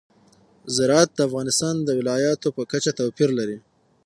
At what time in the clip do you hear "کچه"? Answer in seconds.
2.71-2.91